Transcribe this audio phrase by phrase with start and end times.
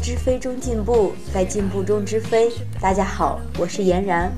[0.00, 2.50] 知飞中进步，在进步中知飞。
[2.80, 4.32] 大家好，我是嫣然。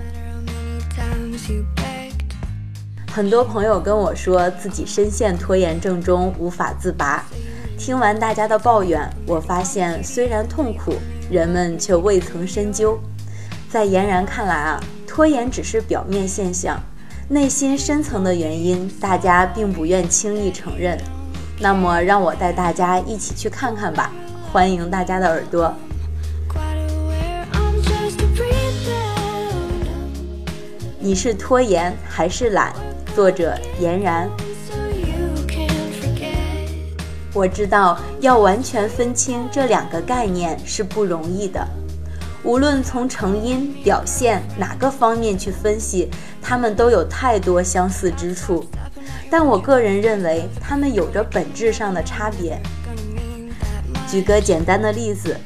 [3.13, 7.24] 很多朋友跟我说自己深陷拖延症中无法自拔。
[7.78, 10.95] 听完大家的抱怨，我发现虽然痛苦，
[11.31, 12.99] 人们却未曾深究。
[13.69, 16.80] 在嫣然看来啊，拖延只是表面现象，
[17.29, 20.98] 内心深层的原因，大家并不愿轻易承认。
[21.61, 24.11] 那么，让我带大家一起去看看吧。
[24.52, 25.72] 欢迎大家的耳朵。
[30.98, 32.74] 你是拖延还是懒？
[33.14, 34.28] 作者俨然。
[37.32, 41.64] 我知道要完全分清这两个概念是不容易的，
[42.42, 46.10] 无论从成因、表现哪个方面去分析，
[46.42, 48.64] 他们都有太多相似之处。
[49.30, 52.60] 但我个人认为，他们有着本质上的差别。
[54.11, 55.36] 举个简单的例子，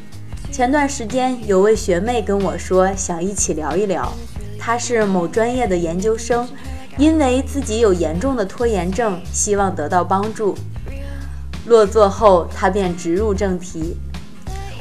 [0.51, 4.11] 前段时间有位学妹跟我说，想一起聊一聊。
[4.59, 6.49] 她是某专业的研究生，
[6.97, 10.57] 因为自己有严重的拖延症，希望得到帮助。
[11.67, 13.99] 落座后，她便直入正题：“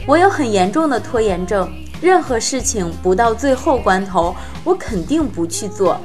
[0.07, 1.69] 我有很严重的拖延症，
[2.01, 5.99] 任何事情不到最后关头，我肯定不去做。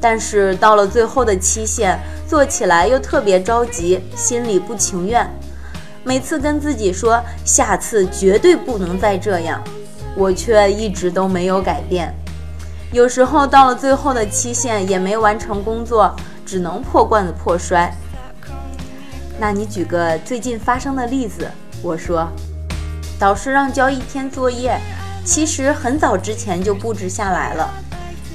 [0.00, 5.30] 但是到了最后的期限，做起来又特别着急，心里不情愿。”
[6.02, 9.62] 每次跟自己说下次绝对不能再这样，
[10.16, 12.14] 我却一直都没有改变。
[12.92, 17.94] 有时候到了最后的期限也没完成工作，只能破罐子破摔。
[19.38, 21.48] 那你举个最近发生的例子？
[21.82, 22.28] 我说，
[23.18, 24.78] 导师让交一篇作业，
[25.24, 27.70] 其实很早之前就布置下来了，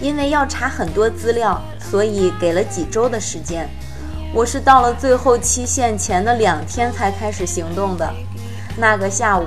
[0.02, 3.70] 因为要查很多资料，所以给了几周的时间。
[4.36, 8.14] 我是到了最后期限前的两天才开始行动的。
[8.78, 9.46] 那个下午，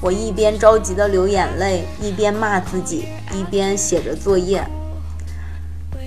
[0.00, 4.66] 我一边着急的流眼泪，一边骂自己，一边写着作业。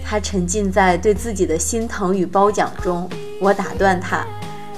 [0.04, 3.08] 他沉浸在对自己的心疼与褒奖中。
[3.40, 4.26] 我打断他：“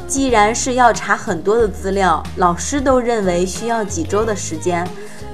[0.05, 4.85] 既然是要查很多的资料，老师都认为需要几周的时间，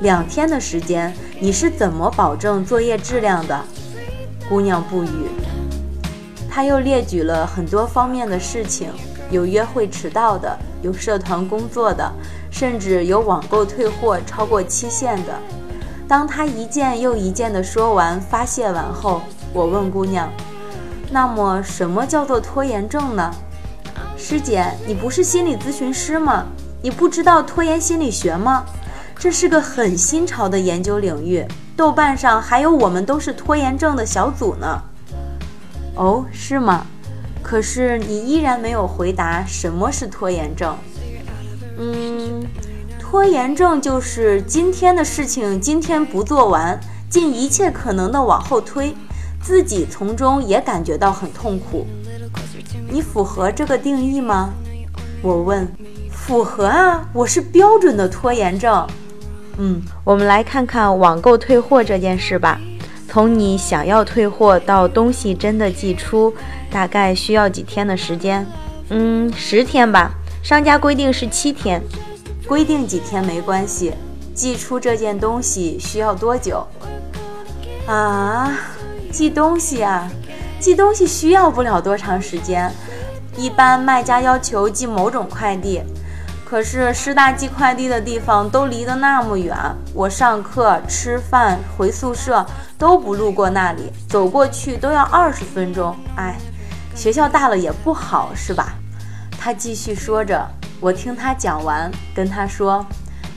[0.02, 3.60] 两天的时间，你是怎么保证作业质量的？”
[4.48, 5.10] 姑娘不语。
[6.54, 8.92] 他又列举了很多方面的事情，
[9.30, 12.12] 有约会迟到的，有社团工作的，
[12.52, 15.34] 甚至有网购退货超过期限的。
[16.10, 19.22] 当他一件又一件的说完、发泄完后，
[19.54, 20.30] 我问姑娘
[21.10, 23.34] ：“那么，什么叫做拖延症呢？”
[24.18, 26.46] 师姐，你不是心理咨询师吗？
[26.82, 28.66] 你不知道拖延心理学吗？
[29.18, 31.46] 这是个很新潮的研究领域，
[31.78, 34.82] 豆瓣上还有我们都是拖延症的小组呢。
[35.96, 36.86] 哦，是吗？
[37.44, 40.78] 可是你依然没有回答什么是拖延症。
[41.78, 42.44] 嗯，
[43.00, 46.80] 拖延症就是今天的事情今天不做完，
[47.10, 48.96] 尽一切可能的往后推，
[49.42, 51.88] 自己从中也感觉到很痛苦。
[52.90, 54.52] 你符合这个定义吗？
[55.22, 55.68] 我问。
[56.12, 58.88] 符合啊，我是标准的拖延症。
[59.58, 62.62] 嗯，我们来看看网购退货这件事吧。
[63.12, 66.34] 从你想要退货到东西真的寄出，
[66.70, 68.48] 大概需要几天的时间？
[68.88, 70.12] 嗯，十天吧。
[70.42, 71.82] 商家规定是七天，
[72.48, 73.92] 规定几天没关系。
[74.34, 76.66] 寄出这件东西需要多久？
[77.86, 78.50] 啊，
[79.12, 80.10] 寄东西啊，
[80.58, 82.72] 寄东西需要不了多长时间。
[83.36, 85.82] 一般卖家要求寄某种快递。
[86.52, 89.56] 可是师大寄快递的地方都离得那么远，
[89.94, 92.46] 我上课、吃饭、回宿舍
[92.78, 95.96] 都不路过那里，走过去都要二十分钟。
[96.18, 96.38] 哎，
[96.94, 98.74] 学校大了也不好，是吧？
[99.40, 100.46] 他继续说着，
[100.82, 102.86] 我听他讲完，跟他说：“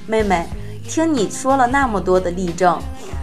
[0.09, 0.49] 妹妹，
[0.83, 2.77] 听你说了那么多的例证，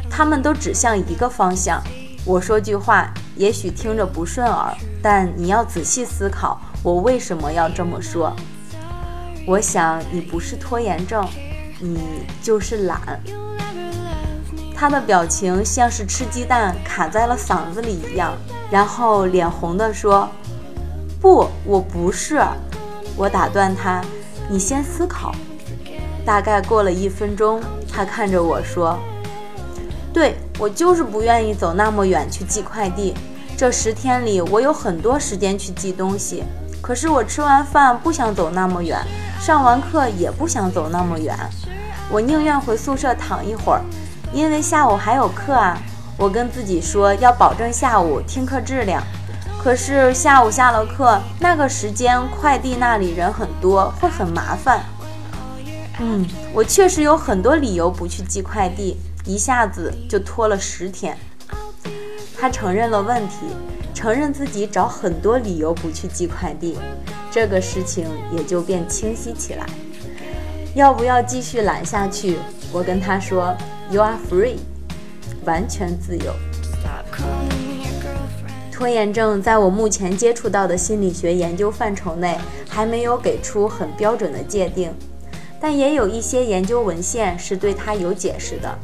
[0.10, 1.84] 他们都指向一个方向。
[2.24, 4.74] 我说句话，也许听着不顺耳，
[5.04, 8.34] 但你要仔细思考，我为什么要这么说。”
[9.48, 11.28] 我想你不是拖延症，
[11.80, 12.00] 你
[12.42, 13.20] 就是懒。
[14.76, 18.34] 他的表情像是吃鸡蛋卡在了嗓子里一样，
[18.70, 20.30] 然后脸红地说
[21.22, 22.42] ：“不，我不是。”
[23.18, 24.02] 我打断他
[24.50, 25.36] ：“你先思考。”
[26.26, 27.62] 大概过了一分钟，
[27.92, 28.98] 他看着我说
[30.14, 33.14] ：“对我就是不愿意走那么远去寄快递。
[33.58, 36.44] 这十天里，我有很多时间去寄东西，
[36.92, 39.00] 可是我吃完饭不想走那么远。”
[39.40, 41.34] 上完课也不想走那么远，
[42.10, 43.82] 我宁愿回宿舍躺一会儿，
[44.34, 45.82] 因为下午还有课啊。
[46.18, 49.02] 我跟自己说要保证下午听课质量，
[49.64, 54.82] 可是下午下了课，那个时间快递那里人很多，会很麻烦。
[56.00, 61.18] 嗯，我确实有很多理由不去寄快递，一下子就拖了十天。
[62.38, 63.38] 他承认了问题，
[64.02, 66.76] 承认自己找很多理由不去寄快递，
[67.30, 69.66] 这个事情也就变清晰起来。
[70.74, 72.38] 要不要继续懒下去？
[72.74, 73.56] 我跟他说
[73.92, 74.56] ：“You are free，
[75.46, 76.34] 完全自由。”
[78.74, 84.92] 拖延症在我目前接触到的心理学研究范畴内，还没有给出很标准的界定，
[85.60, 88.76] 但也有一些研究文献是对它有解释的。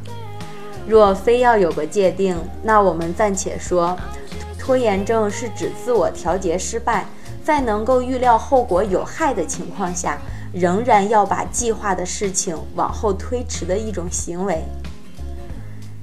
[0.88, 3.98] 若非要有个界定，那我们暂且说，
[4.68, 7.06] 拖延症是指自我调节失败，
[7.42, 10.18] 在能够预料后果有害的情况下，
[10.52, 14.62] 仍然要把计划的事情往后推迟的一种行为。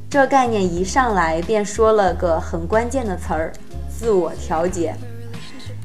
[0.08, 3.52] 这概念一上来便说了个很关键的词儿。
[3.86, 4.94] 自我调节，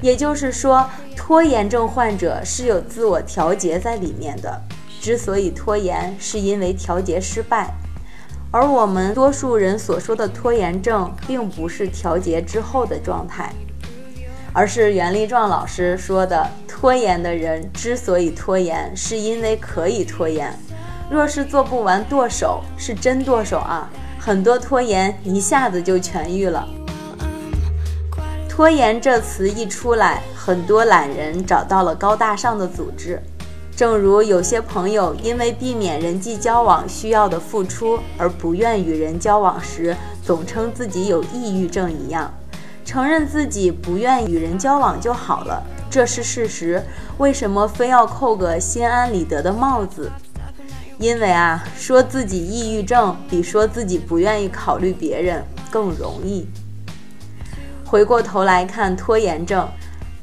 [0.01, 4.57] 也就是说，拖延症患者是有自我调节在里面的。
[5.01, 7.73] 之所以拖延，是因为调节失败。
[8.51, 13.53] 而我们多数人所说的拖延症，并不是调节之后的状态，
[14.51, 20.51] 而是袁立壮老师说的，拖延的人之所以拖延，是因为可以拖延。
[21.11, 23.87] 若是做不完剁手，是真剁手啊！
[24.19, 26.67] 很多拖延一下子就痊愈了。
[28.47, 33.21] 拖延这词一出来，很多懒人找到了高大上的组织，
[33.79, 42.29] 正如有些朋友因为避免人际交往需要的付出而不愿与人交往时，总称自己有抑郁症一样。
[42.83, 46.83] 承认自己不愿与人交往就好了，这是事实。
[47.19, 50.11] 为什么非要扣个心安理得的帽子？
[50.97, 55.41] 因为啊，说自己抑郁症比说自己不愿意考虑别人
[55.71, 56.45] 更容易。
[57.85, 59.65] 回过头来看拖延症，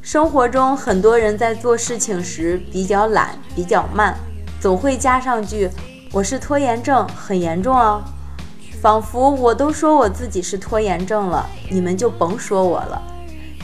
[0.06, 4.16] 生活中很多人在做事情时比较懒、比较慢，
[4.60, 5.68] 总会加上句
[6.14, 8.00] “我是拖延症，很严重哦”，
[8.80, 13.02] 仿佛我都说我自己是拖延症了，你们就甭说我了。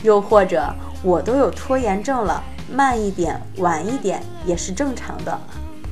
[0.01, 0.61] 又或者
[1.01, 5.39] 我都有拖延症了，慢一点、晚一点也是正常的，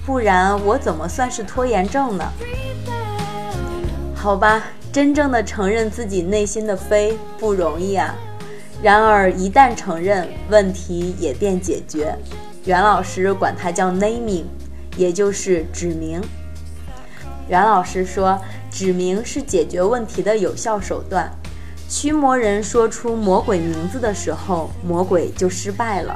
[0.06, 2.30] 不然我怎么算是拖延症呢？
[4.14, 4.62] 好吧。
[4.92, 8.14] 真正的承认自己内心的非不容易啊，
[8.82, 12.18] 然而一旦承认，问题也便解决。
[12.66, 14.46] 袁老师管它叫 naming，
[14.98, 16.20] 也就是指明。
[17.48, 18.40] 袁老师说，
[18.72, 21.32] 指明是解决问题的有效手段。
[21.88, 26.16] 驱魔人说出魔鬼名字的时候，魔鬼就失败了；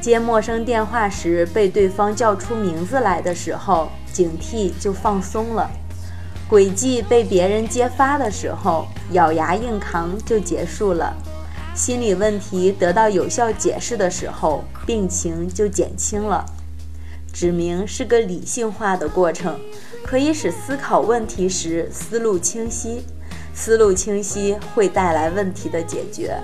[0.00, 5.68] 接陌生电话时被对方叫出名字来的时候，警惕就放松了。
[6.48, 11.14] 诡计被别人揭发的时候，咬牙硬扛就结束了；
[11.78, 16.44] 心理问题得到有效解释的时候，病情就减轻了。
[17.32, 19.56] 指明是个理性化的过程，
[20.04, 23.04] 可以使思考问题时思路清晰，
[23.54, 26.36] 思路清晰会带来问题的解决。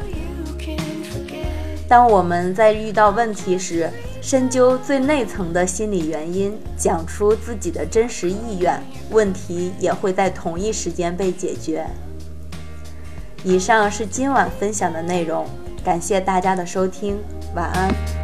[1.89, 3.91] 当我们在遇到问题时，
[4.23, 11.85] 深究最内层的心理原因，讲出自己的真实意愿，问题也会在同一时间被解决。
[13.45, 15.47] 以上是今晚分享的内容，
[15.85, 17.19] 感谢大家的收听，
[17.55, 18.24] 晚安。